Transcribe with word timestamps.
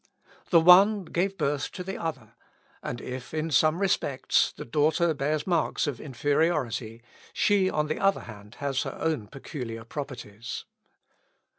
The 0.49 0.59
one 0.59 1.05
gave 1.05 1.37
birth 1.37 1.71
to 1.73 1.83
the 1.83 1.95
other, 1.99 2.33
and 2.81 2.99
if, 2.99 3.35
in 3.35 3.51
some 3.51 3.77
respects, 3.77 4.51
the 4.51 4.65
daughter 4.65 5.13
bears 5.13 5.45
marks 5.45 5.85
of 5.85 6.01
inferiority, 6.01 7.03
she 7.33 7.69
on 7.69 7.85
the 7.85 7.99
other 7.99 8.21
hand 8.21 8.55
has 8.55 8.81
her 8.81 8.97
own 8.99 9.27
peculiar 9.27 9.83
properties. 9.83 10.65